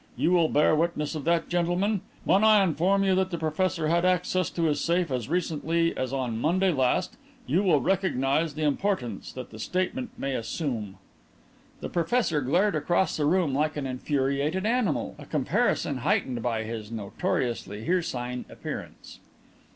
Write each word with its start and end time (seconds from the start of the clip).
You 0.17 0.31
will 0.31 0.49
bear 0.49 0.75
witness 0.75 1.13
of 1.13 1.25
that, 1.25 1.47
gentlemen. 1.47 2.01
When 2.23 2.43
I 2.43 2.63
inform 2.63 3.03
you 3.03 3.13
that 3.13 3.29
the 3.29 3.37
professor 3.37 3.87
had 3.87 4.03
access 4.03 4.49
to 4.49 4.63
his 4.63 4.81
safe 4.81 5.11
as 5.11 5.29
recently 5.29 5.95
as 5.95 6.11
on 6.11 6.39
Monday 6.41 6.71
last 6.71 7.17
you 7.45 7.61
will 7.61 7.79
recognize 7.79 8.55
the 8.55 8.63
importance 8.63 9.31
that 9.33 9.51
the 9.51 9.59
statement 9.59 10.09
may 10.17 10.33
assume." 10.33 10.97
The 11.81 11.89
professor 11.89 12.41
glared 12.41 12.73
across 12.73 13.15
the 13.15 13.27
room 13.27 13.53
like 13.53 13.77
an 13.77 13.85
infuriated 13.85 14.65
animal, 14.65 15.13
a 15.19 15.25
comparison 15.27 15.97
heightened 15.97 16.41
by 16.41 16.63
his 16.63 16.91
notoriously 16.91 17.85
hircine 17.85 18.45
appearance. 18.49 19.19